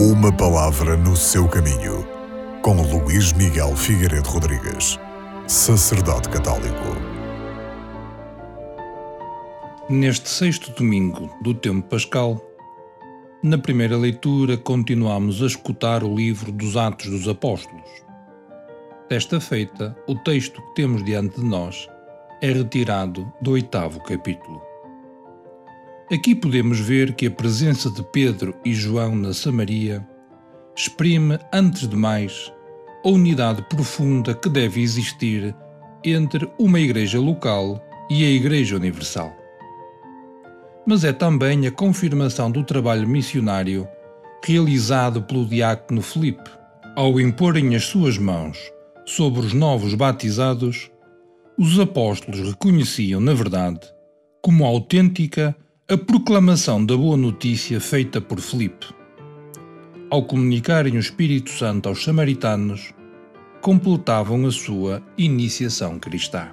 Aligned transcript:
Uma 0.00 0.32
palavra 0.32 0.96
no 0.96 1.16
seu 1.16 1.48
caminho, 1.48 2.06
com 2.62 2.80
Luís 2.82 3.32
Miguel 3.32 3.74
Figueiredo 3.74 4.28
Rodrigues, 4.28 4.96
sacerdote 5.48 6.28
católico. 6.28 6.84
Neste 9.90 10.28
sexto 10.28 10.70
domingo 10.70 11.28
do 11.42 11.52
tempo 11.52 11.88
pascal, 11.88 12.40
na 13.42 13.58
primeira 13.58 13.96
leitura 13.96 14.56
continuamos 14.56 15.42
a 15.42 15.46
escutar 15.46 16.04
o 16.04 16.14
livro 16.14 16.52
dos 16.52 16.76
Atos 16.76 17.10
dos 17.10 17.26
Apóstolos. 17.26 17.90
Desta 19.10 19.40
feita, 19.40 19.96
o 20.06 20.14
texto 20.14 20.62
que 20.62 20.74
temos 20.76 21.04
diante 21.04 21.40
de 21.40 21.44
nós 21.44 21.88
é 22.40 22.52
retirado 22.52 23.32
do 23.42 23.50
oitavo 23.50 23.98
capítulo. 24.04 24.67
Aqui 26.10 26.34
podemos 26.34 26.80
ver 26.80 27.12
que 27.12 27.26
a 27.26 27.30
presença 27.30 27.90
de 27.90 28.02
Pedro 28.02 28.54
e 28.64 28.72
João 28.72 29.14
na 29.14 29.34
Samaria 29.34 30.02
exprime, 30.74 31.38
antes 31.52 31.86
de 31.86 31.94
mais, 31.94 32.50
a 33.04 33.08
unidade 33.10 33.60
profunda 33.68 34.34
que 34.34 34.48
deve 34.48 34.80
existir 34.80 35.54
entre 36.02 36.50
uma 36.58 36.80
igreja 36.80 37.20
local 37.20 37.78
e 38.08 38.24
a 38.24 38.30
Igreja 38.30 38.76
Universal. 38.76 39.30
Mas 40.86 41.04
é 41.04 41.12
também 41.12 41.66
a 41.66 41.70
confirmação 41.70 42.50
do 42.50 42.64
trabalho 42.64 43.06
missionário 43.06 43.86
realizado 44.42 45.20
pelo 45.20 45.44
diácono 45.44 46.00
Filipe, 46.00 46.50
ao 46.96 47.20
imporem 47.20 47.76
as 47.76 47.84
suas 47.84 48.16
mãos 48.16 48.58
sobre 49.04 49.40
os 49.40 49.52
novos 49.52 49.92
batizados, 49.92 50.90
os 51.58 51.78
apóstolos 51.78 52.40
reconheciam, 52.48 53.20
na 53.20 53.34
verdade, 53.34 53.80
como 54.40 54.64
autêntica 54.64 55.54
a 55.90 55.96
proclamação 55.96 56.84
da 56.84 56.94
boa 56.94 57.16
notícia 57.16 57.80
feita 57.80 58.20
por 58.20 58.40
Filipe. 58.40 58.88
Ao 60.10 60.22
comunicarem 60.22 60.98
o 60.98 61.00
Espírito 61.00 61.48
Santo 61.48 61.88
aos 61.88 62.04
samaritanos, 62.04 62.92
completavam 63.62 64.44
a 64.44 64.50
sua 64.50 65.02
iniciação 65.16 65.98
cristã. 65.98 66.48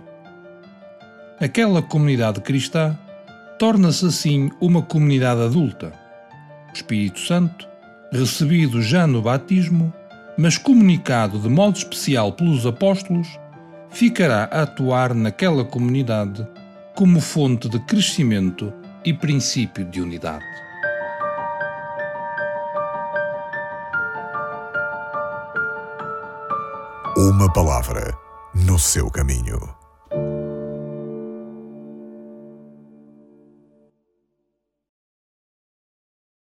Aquela 1.37 1.81
comunidade 1.81 2.39
cristã 2.39 2.97
torna-se 3.59 4.05
assim 4.05 4.49
uma 4.61 4.81
comunidade 4.81 5.41
adulta. 5.41 5.91
O 6.69 6.73
Espírito 6.73 7.19
Santo, 7.19 7.67
recebido 8.13 8.81
já 8.81 9.05
no 9.05 9.21
batismo, 9.21 9.93
mas 10.37 10.57
comunicado 10.57 11.39
de 11.39 11.49
modo 11.49 11.75
especial 11.75 12.31
pelos 12.31 12.65
apóstolos, 12.65 13.27
ficará 13.89 14.47
a 14.49 14.61
atuar 14.61 15.13
naquela 15.13 15.65
comunidade 15.65 16.47
como 16.95 17.19
fonte 17.19 17.67
de 17.67 17.79
crescimento 17.81 18.73
e 19.05 19.13
princípio 19.13 19.85
de 19.85 20.01
unidade. 20.01 20.43
Uma 27.15 27.51
palavra 27.53 28.17
no 28.53 28.79
seu 28.79 29.09
caminho. 29.11 29.84